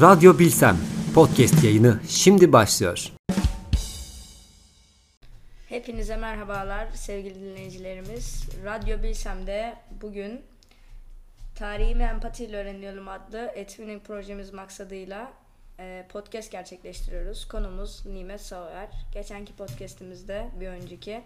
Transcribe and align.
Radyo 0.00 0.38
Bilsem 0.38 0.76
podcast 1.14 1.64
yayını 1.64 2.00
şimdi 2.08 2.52
başlıyor. 2.52 3.12
Hepinize 5.68 6.16
merhabalar 6.16 6.88
sevgili 6.90 7.40
dinleyicilerimiz. 7.40 8.48
Radyo 8.64 9.02
Bilsem'de 9.02 9.76
bugün 10.02 10.40
Tarihimi 11.54 12.02
Empatiyle 12.02 12.56
Öğreniyorum 12.56 13.08
adlı 13.08 13.52
Etwinning 13.54 14.02
projemiz 14.02 14.52
maksadıyla 14.52 15.32
e, 15.78 16.06
podcast 16.12 16.52
gerçekleştiriyoruz. 16.52 17.48
Konumuz 17.48 18.06
Nimet 18.06 18.40
Sauer. 18.40 18.88
Geçenki 19.12 19.56
podcastimizde 19.56 20.48
bir 20.60 20.68
önceki 20.68 21.22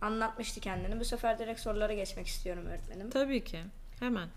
anlatmıştı 0.00 0.60
kendini. 0.60 1.00
Bu 1.00 1.04
sefer 1.04 1.38
direkt 1.38 1.60
sorulara 1.60 1.92
geçmek 1.94 2.26
istiyorum 2.26 2.66
öğretmenim. 2.66 3.10
Tabii 3.10 3.44
ki. 3.44 3.58
Hemen. 4.00 4.28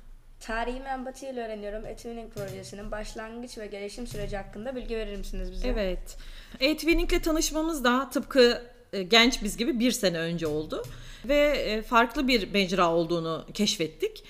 Tarihimi 0.41 0.90
empatiyle 0.90 1.45
öğreniyorum. 1.45 1.86
Etwinning 1.86 2.34
projesinin 2.34 2.91
başlangıç 2.91 3.58
ve 3.58 3.68
gelişim 3.68 4.08
süreci 4.08 4.38
hakkında 4.38 4.76
bilgi 4.76 4.98
verir 4.98 5.18
misiniz 5.18 5.52
bize? 5.52 5.68
Evet. 5.68 6.18
E-Twinning'le 6.59 7.23
tanışmamız 7.23 7.84
da 7.84 8.09
tıpkı 8.09 8.62
e, 8.94 9.04
genç 9.04 9.44
biz 9.44 9.58
gibi 9.58 9.80
bir 9.80 9.91
sene 9.91 10.18
önce 10.20 10.48
oldu. 10.48 10.84
Ve 11.26 11.38
e, 11.38 11.82
farklı 11.82 12.27
bir 12.27 12.52
mecra 12.52 12.91
olduğunu 12.94 13.46
keşfettik. 13.54 14.23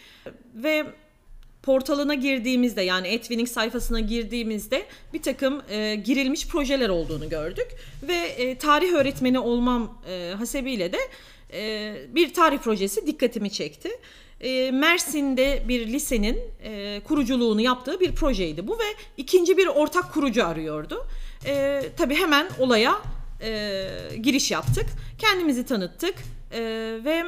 Ve 0.55 0.85
portalına 1.63 2.13
girdiğimizde 2.13 2.81
yani 2.81 3.07
Etwinning 3.07 3.49
sayfasına 3.49 3.99
girdiğimizde 3.99 4.85
bir 5.13 5.21
takım 5.21 5.61
e, 5.69 5.95
girilmiş 5.95 6.47
projeler 6.47 6.89
olduğunu 6.89 7.29
gördük. 7.29 7.67
Ve 8.03 8.17
e, 8.17 8.57
tarih 8.57 8.93
öğretmeni 8.93 9.39
olmam 9.39 10.01
e, 10.09 10.33
hasebiyle 10.37 10.93
de 10.93 10.99
e, 11.53 11.95
bir 12.15 12.33
tarih 12.33 12.57
projesi 12.57 13.07
dikkatimi 13.07 13.51
çekti. 13.51 13.89
E, 14.41 14.71
Mersin'de 14.71 15.63
bir 15.67 15.87
lisenin 15.87 16.39
e, 16.63 17.01
kuruculuğunu 17.07 17.61
yaptığı 17.61 17.99
bir 17.99 18.15
projeydi 18.15 18.67
bu 18.67 18.79
ve 18.79 18.83
ikinci 19.17 19.57
bir 19.57 19.67
ortak 19.67 20.13
kurucu 20.13 20.45
arıyordu. 20.47 21.07
E, 21.45 21.83
tabii 21.97 22.15
hemen 22.15 22.49
olaya 22.59 23.01
e, 23.41 23.87
giriş 24.21 24.51
yaptık. 24.51 24.85
Kendimizi 25.17 25.65
tanıttık 25.65 26.15
e, 26.51 26.61
ve 27.05 27.25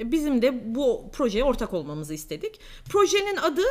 bizim 0.00 0.42
de 0.42 0.74
bu 0.74 1.04
projeye 1.12 1.44
ortak 1.44 1.74
olmamızı 1.74 2.14
istedik. 2.14 2.60
Projenin 2.88 3.36
adı 3.36 3.62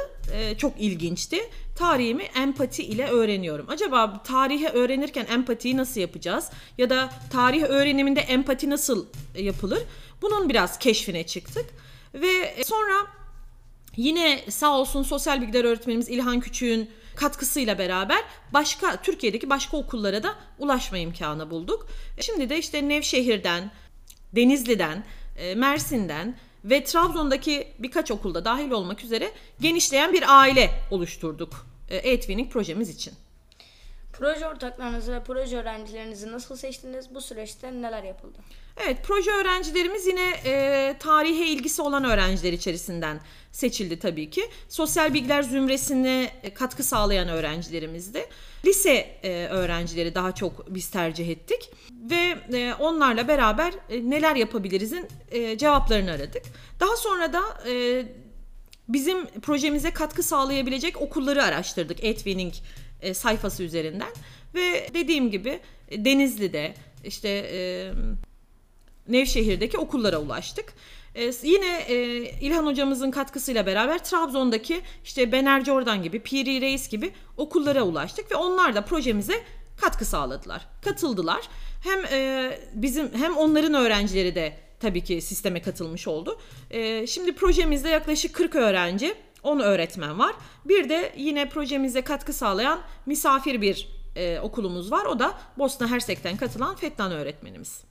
çok 0.57 0.81
ilginçti. 0.81 1.37
Tarihimi 1.75 2.23
empati 2.23 2.83
ile 2.83 3.07
öğreniyorum. 3.07 3.65
Acaba 3.69 4.23
tarihi 4.23 4.67
öğrenirken 4.67 5.25
empatiyi 5.25 5.77
nasıl 5.77 6.01
yapacağız? 6.01 6.49
Ya 6.77 6.89
da 6.89 7.09
tarih 7.31 7.63
öğreniminde 7.63 8.19
empati 8.19 8.69
nasıl 8.69 9.05
yapılır? 9.37 9.79
Bunun 10.21 10.49
biraz 10.49 10.79
keşfine 10.79 11.23
çıktık. 11.23 11.65
Ve 12.15 12.63
sonra 12.63 13.07
yine 13.97 14.39
sağ 14.49 14.77
olsun 14.77 15.03
sosyal 15.03 15.41
bilgiler 15.41 15.63
öğretmenimiz 15.63 16.09
İlhan 16.09 16.39
Küçük'ün 16.39 16.89
katkısıyla 17.15 17.77
beraber 17.77 18.23
başka 18.53 19.01
Türkiye'deki 19.01 19.49
başka 19.49 19.77
okullara 19.77 20.23
da 20.23 20.35
ulaşma 20.59 20.97
imkanı 20.97 21.49
bulduk. 21.49 21.87
Şimdi 22.19 22.49
de 22.49 22.57
işte 22.57 22.89
Nevşehir'den, 22.89 23.71
Denizli'den, 24.35 25.03
e, 25.37 25.55
Mersin'den 25.55 26.37
ve 26.63 26.83
Trabzon'daki 26.83 27.67
birkaç 27.79 28.11
okulda 28.11 28.45
dahil 28.45 28.71
olmak 28.71 29.03
üzere 29.03 29.31
genişleyen 29.61 30.13
bir 30.13 30.39
aile 30.41 30.69
oluşturduk 30.91 31.67
e 31.89 32.49
projemiz 32.49 32.89
için. 32.89 33.13
Proje 34.17 34.47
ortaklarınızı 34.47 35.13
ve 35.13 35.23
proje 35.23 35.57
öğrencilerinizi 35.57 36.31
nasıl 36.31 36.55
seçtiniz? 36.55 37.15
Bu 37.15 37.21
süreçte 37.21 37.81
neler 37.81 38.03
yapıldı? 38.03 38.37
Evet, 38.85 38.97
proje 39.03 39.31
öğrencilerimiz 39.31 40.07
yine 40.07 40.33
e, 40.45 40.95
tarihe 40.99 41.47
ilgisi 41.47 41.81
olan 41.81 42.03
öğrenciler 42.03 42.53
içerisinden 42.53 43.19
seçildi 43.51 43.99
tabii 43.99 44.29
ki. 44.29 44.49
Sosyal 44.69 45.13
bilgiler 45.13 45.43
zümresine 45.43 46.31
katkı 46.53 46.83
sağlayan 46.83 47.27
öğrencilerimizdi. 47.27 48.25
Lise 48.65 48.93
e, 49.23 49.47
öğrencileri 49.47 50.15
daha 50.15 50.31
çok 50.31 50.75
biz 50.75 50.89
tercih 50.89 51.29
ettik 51.29 51.71
ve 51.91 52.37
e, 52.53 52.73
onlarla 52.73 53.27
beraber 53.27 53.73
e, 53.89 54.09
neler 54.09 54.35
yapabilirizin 54.35 55.07
e, 55.31 55.57
cevaplarını 55.57 56.11
aradık. 56.11 56.43
Daha 56.79 56.95
sonra 56.95 57.33
da 57.33 57.41
e, 57.69 58.05
bizim 58.89 59.25
projemize 59.25 59.91
katkı 59.91 60.23
sağlayabilecek 60.23 61.01
okulları 61.01 61.43
araştırdık 61.43 62.03
Edwinning 62.03 62.53
e, 63.05 63.13
sayfası 63.13 63.63
üzerinden 63.63 64.11
ve 64.55 64.89
dediğim 64.93 65.31
gibi 65.31 65.59
e, 65.89 66.05
Denizli'de 66.05 66.73
işte 67.03 67.29
e, 67.29 67.59
Nevşehir'deki 69.07 69.77
okullara 69.77 70.17
ulaştık. 70.17 70.73
Ee, 71.15 71.31
yine 71.43 71.77
e, 71.87 71.95
İlhan 72.41 72.65
hocamızın 72.65 73.11
katkısıyla 73.11 73.65
beraber 73.65 74.03
Trabzon'daki 74.03 74.81
işte 75.03 75.31
Bener 75.31 75.65
Jordan 75.65 76.03
gibi, 76.03 76.19
Piri 76.19 76.61
Reis 76.61 76.89
gibi 76.89 77.11
okullara 77.37 77.83
ulaştık 77.83 78.31
ve 78.31 78.35
onlar 78.35 78.75
da 78.75 78.81
projemize 78.85 79.43
katkı 79.81 80.05
sağladılar. 80.05 80.67
Katıldılar. 80.83 81.41
Hem 81.83 82.05
e, 82.05 82.51
bizim 82.73 83.13
hem 83.13 83.37
onların 83.37 83.73
öğrencileri 83.73 84.35
de 84.35 84.57
tabii 84.79 85.03
ki 85.03 85.21
sisteme 85.21 85.61
katılmış 85.61 86.07
oldu. 86.07 86.39
E, 86.71 87.07
şimdi 87.07 87.35
projemizde 87.35 87.89
yaklaşık 87.89 88.33
40 88.33 88.55
öğrenci, 88.55 89.15
10 89.45 89.59
öğretmen 89.59 90.19
var. 90.19 90.35
Bir 90.65 90.89
de 90.89 91.13
yine 91.17 91.49
projemize 91.49 92.01
katkı 92.01 92.33
sağlayan 92.33 92.79
misafir 93.05 93.61
bir 93.61 93.89
e, 94.15 94.39
okulumuz 94.39 94.91
var. 94.91 95.05
O 95.05 95.19
da 95.19 95.33
Bosna 95.57 95.87
Hersek'ten 95.87 96.37
katılan 96.37 96.75
Fetnan 96.75 97.11
öğretmenimiz. 97.11 97.83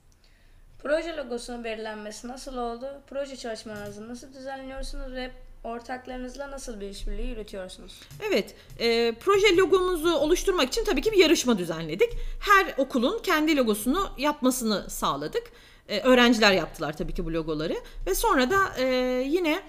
Proje 0.83 1.15
logosunun 1.17 1.63
belirlenmesi 1.63 2.27
nasıl 2.27 2.57
oldu? 2.57 3.01
Proje 3.07 3.35
çalışmalarınızı 3.35 4.09
nasıl 4.09 4.33
düzenliyorsunuz 4.33 5.13
ve 5.13 5.31
ortaklarınızla 5.63 6.51
nasıl 6.51 6.79
bir 6.81 6.89
işbirliği 6.89 7.27
yürütüyorsunuz? 7.27 7.99
Evet, 8.27 8.55
e, 8.79 9.13
proje 9.19 9.57
logomuzu 9.57 10.13
oluşturmak 10.13 10.67
için 10.67 10.83
tabii 10.83 11.01
ki 11.01 11.11
bir 11.11 11.17
yarışma 11.17 11.57
düzenledik. 11.57 12.09
Her 12.39 12.73
okulun 12.77 13.19
kendi 13.23 13.57
logosunu 13.57 14.09
yapmasını 14.17 14.89
sağladık. 14.89 15.43
E, 15.89 15.99
öğrenciler 15.99 16.51
yaptılar 16.51 16.97
tabii 16.97 17.13
ki 17.13 17.25
bu 17.25 17.33
logoları 17.33 17.75
ve 18.07 18.15
sonra 18.15 18.49
da 18.49 18.77
e, 18.77 18.85
yine 19.27 19.61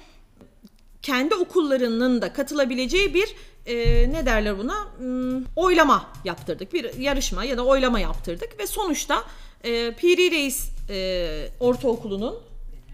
kendi 1.06 1.34
okullarının 1.34 2.22
da 2.22 2.32
katılabileceği 2.32 3.14
bir 3.14 3.34
e, 3.66 3.76
ne 4.12 4.26
derler 4.26 4.58
buna 4.58 4.74
hmm, 4.98 5.44
oylama 5.56 6.12
yaptırdık. 6.24 6.72
Bir 6.72 6.98
yarışma 6.98 7.44
ya 7.44 7.56
da 7.56 7.64
oylama 7.64 8.00
yaptırdık 8.00 8.58
ve 8.58 8.66
sonuçta 8.66 9.24
e, 9.64 9.92
Piri 9.92 10.30
Reis 10.30 10.70
e, 10.90 11.48
Ortaokulu'nun 11.60 12.34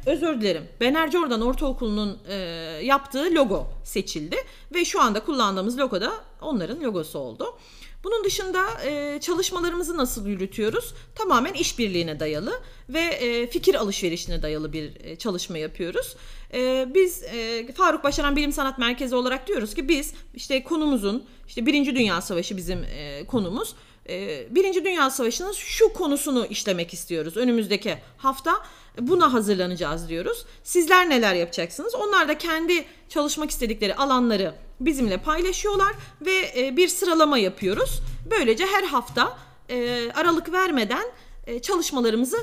özür 0.07 0.41
dilerim 0.41 0.69
Bener 0.81 1.11
Jordan 1.11 1.41
Ortaokulu'nun 1.41 2.19
e, 2.29 2.35
yaptığı 2.83 3.35
logo 3.35 3.67
seçildi 3.85 4.37
ve 4.75 4.85
şu 4.85 5.01
anda 5.01 5.25
kullandığımız 5.25 5.79
logo 5.79 6.01
da 6.01 6.13
onların 6.41 6.81
logosu 6.81 7.19
oldu. 7.19 7.57
Bunun 8.05 8.25
dışında 8.25 8.67
e, 8.85 9.21
çalışmalarımızı 9.21 9.97
nasıl 9.97 10.27
yürütüyoruz? 10.27 10.95
Tamamen 11.15 11.53
işbirliğine 11.53 12.21
dayalı 12.21 12.53
ve 12.89 13.01
e, 13.01 13.47
fikir 13.47 13.75
alışverişine 13.75 14.43
dayalı 14.43 14.73
bir 14.73 14.93
e, 15.05 15.17
çalışma 15.17 15.59
yapıyoruz. 15.59 16.17
E, 16.55 16.89
biz 16.95 17.23
e, 17.23 17.73
Faruk 17.73 18.05
Başaran 18.05 18.37
Bilim 18.37 18.53
Sanat 18.53 18.79
Merkezi 18.79 19.15
olarak 19.15 19.49
diyoruz 19.49 19.75
ki 19.75 19.89
biz 19.89 20.15
işte 20.35 20.63
konumuzun 20.63 21.25
işte 21.49 21.67
Birinci 21.67 21.97
Dünya 21.97 22.21
Savaşı 22.21 22.57
bizim 22.57 22.85
e, 22.85 23.27
konumuz. 23.27 23.75
E, 24.09 24.47
Birinci 24.55 24.85
Dünya 24.85 25.11
Savaşı'nın 25.11 25.53
şu 25.53 25.93
konusunu 25.93 26.47
işlemek 26.47 26.93
istiyoruz 26.93 27.37
önümüzdeki 27.37 27.99
hafta 28.17 28.53
buna 29.01 29.33
hazırlanacağız 29.33 30.09
diyoruz. 30.09 30.47
Sizler 30.63 31.11
neler 31.11 31.35
yapacaksınız? 31.35 31.95
Onlar 31.95 32.29
da 32.29 32.39
kendi 32.39 32.85
çalışmak 33.09 33.51
istedikleri 33.51 33.95
alanları 33.95 34.55
bizimle 34.81 35.17
paylaşıyorlar 35.17 35.93
ve 36.21 36.53
e, 36.57 36.77
bir 36.77 36.89
sıralama 36.89 37.39
yapıyoruz. 37.39 38.01
Böylece 38.31 38.67
her 38.67 38.83
hafta 38.83 39.39
e, 39.69 40.11
aralık 40.13 40.53
vermeden 40.53 41.05
e, 41.47 41.59
çalışmalarımızı 41.59 42.37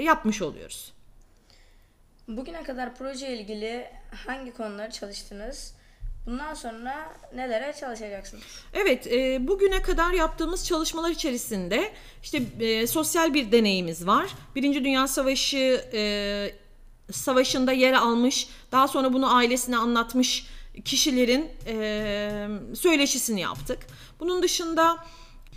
yapmış 0.00 0.42
oluyoruz. 0.42 0.92
Bugüne 2.28 2.62
kadar 2.62 2.94
proje 2.94 3.36
ilgili 3.36 3.86
hangi 4.26 4.52
konuları 4.52 4.90
çalıştınız? 4.90 5.74
Bundan 6.26 6.54
sonra 6.54 7.12
nelere 7.34 7.74
çalışacaksınız? 7.80 8.42
Evet, 8.74 9.06
e, 9.06 9.48
bugüne 9.48 9.82
kadar 9.82 10.12
yaptığımız 10.12 10.66
çalışmalar 10.66 11.10
içerisinde 11.10 11.92
işte 12.22 12.42
e, 12.60 12.86
sosyal 12.86 13.34
bir 13.34 13.52
deneyimiz 13.52 14.06
var. 14.06 14.30
Birinci 14.54 14.84
Dünya 14.84 15.08
Savaşı 15.08 15.84
e, 15.92 16.52
savaşında 17.12 17.72
yer 17.72 17.92
almış, 17.92 18.48
daha 18.72 18.88
sonra 18.88 19.12
bunu 19.12 19.36
ailesine 19.36 19.76
anlatmış 19.76 20.46
kişilerin 20.84 21.48
e, 21.66 22.48
söyleşisini 22.74 23.40
yaptık. 23.40 23.78
Bunun 24.20 24.42
dışında 24.42 24.96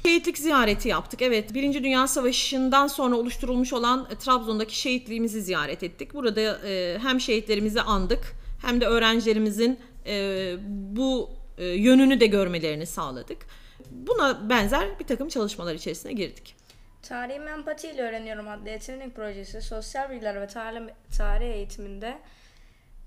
şehitlik 0.05 0.37
ziyareti 0.37 0.89
yaptık. 0.89 1.21
Evet, 1.21 1.53
Birinci 1.53 1.83
Dünya 1.83 2.07
Savaşı'ndan 2.07 2.87
sonra 2.87 3.15
oluşturulmuş 3.15 3.73
olan 3.73 4.07
e, 4.11 4.15
Trabzon'daki 4.15 4.79
şehitliğimizi 4.79 5.41
ziyaret 5.41 5.83
ettik. 5.83 6.13
Burada 6.13 6.67
e, 6.67 6.99
hem 6.99 7.21
şehitlerimizi 7.21 7.81
andık 7.81 8.35
hem 8.61 8.81
de 8.81 8.85
öğrencilerimizin 8.85 9.79
e, 10.05 10.55
bu 10.95 11.29
e, 11.57 11.65
yönünü 11.65 12.19
de 12.19 12.25
görmelerini 12.25 12.85
sağladık. 12.85 13.37
Buna 13.91 14.49
benzer 14.49 14.99
bir 14.99 15.07
takım 15.07 15.29
çalışmalar 15.29 15.75
içerisine 15.75 16.13
girdik. 16.13 16.55
Tarihim 17.01 17.47
Empati 17.47 17.87
ile 17.87 18.01
Öğreniyorum 18.01 18.47
adlı 18.47 18.69
etkinlik 18.69 19.15
projesi 19.15 19.61
sosyal 19.61 20.09
bilgiler 20.09 20.41
ve 20.41 20.47
tarih, 20.47 20.81
tarih 21.17 21.45
eğitiminde 21.45 22.17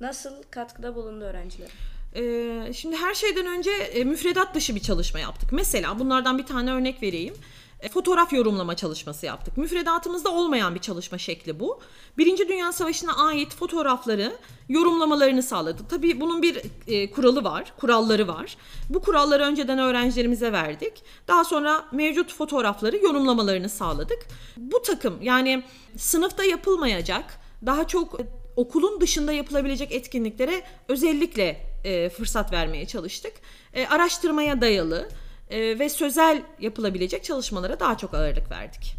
nasıl 0.00 0.42
katkıda 0.50 0.94
bulundu 0.94 1.24
öğrenciler? 1.24 1.70
Ee, 2.16 2.72
şimdi 2.72 2.96
her 2.96 3.14
şeyden 3.14 3.46
önce 3.46 3.70
e, 3.70 4.04
müfredat 4.04 4.54
dışı 4.54 4.74
bir 4.74 4.80
çalışma 4.80 5.20
yaptık. 5.20 5.52
Mesela 5.52 5.98
bunlardan 5.98 6.38
bir 6.38 6.46
tane 6.46 6.72
örnek 6.72 7.02
vereyim. 7.02 7.34
E, 7.80 7.88
Fotoğraf 7.88 8.32
yorumlama 8.32 8.76
çalışması 8.76 9.26
yaptık. 9.26 9.56
Müfredatımızda 9.56 10.30
olmayan 10.30 10.74
bir 10.74 10.80
çalışma 10.80 11.18
şekli 11.18 11.60
bu. 11.60 11.80
Birinci 12.18 12.48
Dünya 12.48 12.72
Savaşı'na 12.72 13.26
ait 13.26 13.54
fotoğrafları 13.54 14.36
yorumlamalarını 14.68 15.42
sağladık. 15.42 15.90
Tabii 15.90 16.20
bunun 16.20 16.42
bir 16.42 16.62
e, 16.86 17.10
kuralı 17.10 17.44
var, 17.44 17.72
kuralları 17.80 18.28
var. 18.28 18.56
Bu 18.90 19.02
kuralları 19.02 19.42
önceden 19.42 19.78
öğrencilerimize 19.78 20.52
verdik. 20.52 20.92
Daha 21.28 21.44
sonra 21.44 21.84
mevcut 21.92 22.34
fotoğrafları 22.34 22.96
yorumlamalarını 22.96 23.68
sağladık. 23.68 24.26
Bu 24.56 24.82
takım 24.82 25.22
yani 25.22 25.62
sınıfta 25.96 26.44
yapılmayacak, 26.44 27.40
daha 27.66 27.86
çok 27.86 28.20
okulun 28.56 29.00
dışında 29.00 29.32
yapılabilecek 29.32 29.92
etkinliklere 29.92 30.62
özellikle 30.88 31.60
e, 31.84 32.08
fırsat 32.08 32.52
vermeye 32.52 32.86
çalıştık. 32.86 33.32
E, 33.72 33.86
araştırmaya 33.86 34.60
dayalı 34.60 35.08
e, 35.50 35.78
ve 35.78 35.88
sözel 35.88 36.42
yapılabilecek 36.60 37.24
çalışmalara 37.24 37.80
daha 37.80 37.98
çok 37.98 38.14
ağırlık 38.14 38.50
verdik. 38.50 38.96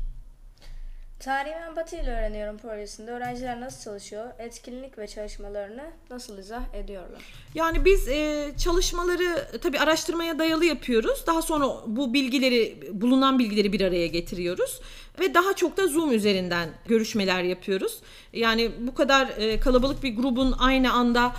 Tarih 1.20 1.52
ve 1.52 1.66
empati 1.68 1.96
ile 1.96 2.12
öğreniyorum 2.12 2.58
projesinde 2.58 3.12
öğrenciler 3.12 3.62
nasıl 3.62 3.84
çalışıyor, 3.84 4.26
etkinlik 4.40 4.98
ve 4.98 5.08
çalışmalarını 5.08 5.84
nasıl 6.10 6.38
izah 6.38 6.74
ediyorlar? 6.74 7.22
Yani 7.56 7.86
biz 7.86 8.08
e, 8.08 8.52
çalışmaları 8.58 9.48
e, 9.54 9.58
tabii 9.58 9.80
araştırmaya 9.80 10.40
dayalı 10.40 10.66
yapıyoruz. 10.66 11.24
Daha 11.28 11.42
sonra 11.42 11.66
bu 11.88 12.14
bilgileri, 12.14 12.78
bulunan 12.92 13.40
bilgileri 13.40 13.74
bir 13.74 13.82
araya 13.82 14.08
getiriyoruz. 14.08 14.82
Ve 15.20 15.34
daha 15.34 15.54
çok 15.54 15.78
da 15.78 15.88
Zoom 15.88 16.12
üzerinden 16.12 16.70
görüşmeler 16.88 17.44
yapıyoruz. 17.44 18.00
Yani 18.34 18.72
bu 18.80 18.96
kadar 18.96 19.28
e, 19.38 19.60
kalabalık 19.60 20.04
bir 20.04 20.16
grubun 20.16 20.56
aynı 20.60 20.94
anda 20.94 21.36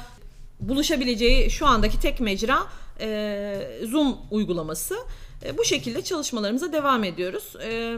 buluşabileceği 0.60 1.50
şu 1.50 1.66
andaki 1.66 2.00
tek 2.00 2.20
mecra 2.20 2.58
e, 3.00 3.80
Zoom 3.84 4.16
uygulaması. 4.30 4.96
E, 5.44 5.58
bu 5.58 5.64
şekilde 5.64 6.02
çalışmalarımıza 6.02 6.72
devam 6.72 7.04
ediyoruz. 7.04 7.56
E, 7.62 7.96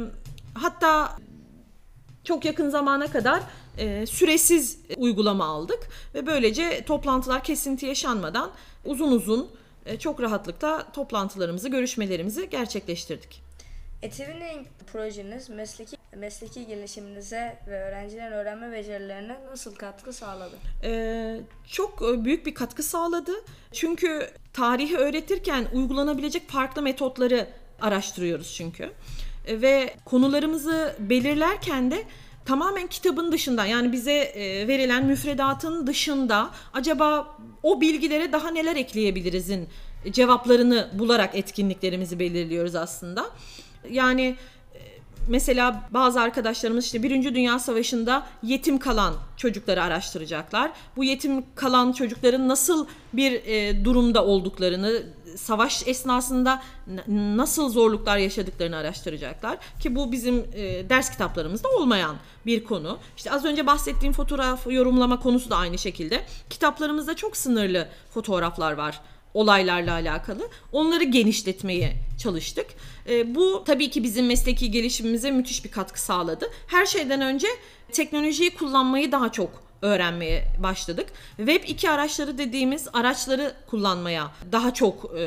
hatta 0.55 1.17
çok 2.25 2.45
yakın 2.45 2.71
zamana 2.71 3.07
kadar 3.07 3.43
e, 3.79 4.07
süresiz 4.07 4.79
uygulama 4.97 5.45
aldık 5.45 5.89
ve 6.15 6.27
böylece 6.27 6.85
toplantılar 6.85 7.45
kesinti 7.45 7.87
yaşanmadan 7.87 8.51
uzun 8.85 9.13
uzun 9.13 9.51
e, 9.87 9.99
çok 9.99 10.21
rahatlıkla 10.23 10.93
toplantılarımızı, 10.93 11.69
görüşmelerimizi 11.69 12.51
gerçekleştirdik. 12.51 13.43
Etvinning 14.03 14.67
projeniz 14.93 15.49
mesleki 15.49 15.97
mesleki 16.17 16.67
gelişiminize 16.67 17.59
ve 17.67 17.83
öğrencilerin 17.83 18.33
öğrenme 18.33 18.73
becerilerine 18.73 19.37
nasıl 19.51 19.75
katkı 19.75 20.13
sağladı? 20.13 20.57
Ee, 20.85 21.41
çok 21.71 22.03
e, 22.03 22.25
büyük 22.25 22.47
bir 22.47 22.55
katkı 22.55 22.83
sağladı. 22.83 23.33
Çünkü 23.73 24.31
tarihi 24.53 24.97
öğretirken 24.97 25.67
uygulanabilecek 25.75 26.49
farklı 26.49 26.83
metotları 26.83 27.47
araştırıyoruz 27.81 28.55
çünkü. 28.55 28.93
E, 29.47 29.61
Ve 29.61 29.95
konularımızı 30.05 30.97
belirlerken 30.99 31.91
de 31.91 32.03
tamamen 32.45 32.87
kitabın 32.87 33.33
dışında 33.33 33.67
yani 33.67 33.93
bize 33.93 34.13
e, 34.13 34.69
verilen 34.69 35.07
müfredatın 35.07 35.87
dışında 35.87 36.51
acaba 36.73 37.37
o 37.63 37.81
bilgilere 37.81 38.33
daha 38.33 38.51
neler 38.51 38.77
ekleyebilirizin 38.77 39.69
cevaplarını 40.11 40.91
bularak 40.93 41.35
etkinliklerimizi 41.35 42.19
belirliyoruz 42.19 42.75
aslında. 42.75 43.27
Yani 43.91 44.37
mesela 45.31 45.83
bazı 45.91 46.21
arkadaşlarımız 46.21 46.85
işte 46.85 47.03
Birinci 47.03 47.35
Dünya 47.35 47.59
Savaşı'nda 47.59 48.27
yetim 48.43 48.79
kalan 48.79 49.15
çocukları 49.37 49.83
araştıracaklar. 49.83 50.71
Bu 50.97 51.05
yetim 51.05 51.45
kalan 51.55 51.93
çocukların 51.93 52.49
nasıl 52.49 52.87
bir 53.13 53.33
e, 53.33 53.85
durumda 53.85 54.25
olduklarını, 54.25 55.03
savaş 55.37 55.89
esnasında 55.89 56.63
nasıl 57.09 57.69
zorluklar 57.69 58.17
yaşadıklarını 58.17 58.77
araştıracaklar. 58.77 59.59
Ki 59.81 59.97
bu 59.97 60.13
bizim 60.13 60.45
e, 60.55 60.91
ders 60.91 61.11
kitaplarımızda 61.11 61.69
olmayan 61.69 62.17
bir 62.47 62.65
konu. 62.65 62.99
İşte 63.17 63.31
az 63.31 63.45
önce 63.45 63.67
bahsettiğim 63.67 64.13
fotoğraf 64.13 64.67
yorumlama 64.67 65.21
konusu 65.21 65.51
da 65.51 65.57
aynı 65.57 65.79
şekilde. 65.79 66.25
Kitaplarımızda 66.51 67.17
çok 67.17 67.37
sınırlı 67.37 67.89
fotoğraflar 68.11 68.73
var 68.73 69.01
olaylarla 69.35 69.93
alakalı. 69.93 70.49
Onları 70.73 71.05
genişletmeye 71.05 71.93
çalıştık. 72.19 72.67
E, 73.09 73.35
bu 73.35 73.63
tabii 73.67 73.91
ki 73.91 74.03
bizim 74.03 74.27
mesleki 74.27 74.71
gelişimimize 74.71 75.31
müthiş 75.31 75.65
bir 75.65 75.71
katkı 75.71 76.01
sağladı. 76.01 76.51
Her 76.67 76.87
şeyden 76.87 77.21
önce 77.21 77.49
teknolojiyi 77.93 78.51
kullanmayı 78.55 79.13
daha 79.13 79.33
çok 79.33 79.63
öğrenmeye 79.83 80.45
başladık. 80.63 81.07
Web 81.37 81.65
2 81.67 81.91
araçları 81.91 82.39
dediğimiz 82.39 82.89
araçları 82.93 83.55
kullanmaya 83.67 84.33
daha 84.53 84.75
çok 84.75 85.05
e, 85.05 85.19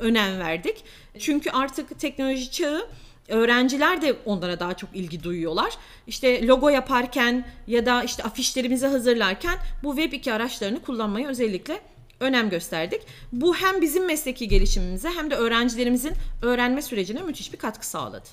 önem 0.00 0.38
verdik. 0.38 0.84
Çünkü 1.18 1.50
artık 1.50 2.00
teknoloji 2.00 2.50
çağı 2.50 2.88
öğrenciler 3.28 4.02
de 4.02 4.16
onlara 4.24 4.60
daha 4.60 4.74
çok 4.74 4.90
ilgi 4.94 5.22
duyuyorlar. 5.22 5.72
İşte 6.06 6.46
logo 6.46 6.68
yaparken 6.68 7.46
ya 7.66 7.86
da 7.86 8.02
işte 8.02 8.22
afişlerimizi 8.22 8.86
hazırlarken 8.86 9.58
bu 9.82 9.96
Web 9.96 10.12
2 10.12 10.32
araçlarını 10.32 10.82
kullanmaya 10.82 11.28
özellikle 11.28 11.80
önem 12.20 12.50
gösterdik. 12.50 13.02
Bu 13.32 13.56
hem 13.56 13.80
bizim 13.80 14.06
mesleki 14.06 14.48
gelişimimize 14.48 15.08
hem 15.10 15.30
de 15.30 15.34
öğrencilerimizin 15.34 16.12
öğrenme 16.42 16.82
sürecine 16.82 17.22
müthiş 17.22 17.52
bir 17.52 17.58
katkı 17.58 17.86
sağladı. 17.86 18.28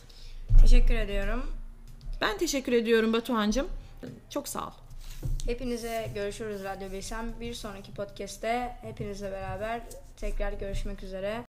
Teşekkür 0.62 0.96
ediyorum. 0.96 1.52
Ben 2.22 2.38
teşekkür 2.38 2.74
ediyorum 2.74 3.14
Batuhan'cığım. 3.14 3.68
Çok 4.30 4.48
sağ 4.48 4.68
ol. 4.68 4.72
Hepinize 5.46 6.12
görüşürüz 6.16 6.64
Radyo 6.64 6.92
Bilsem. 6.92 7.34
Bir 7.40 7.54
sonraki 7.54 7.94
podcast'te 7.94 8.76
hepinizle 8.82 9.32
beraber 9.32 9.82
tekrar 10.18 10.54
görüşmek 10.54 11.04
üzere. 11.04 11.47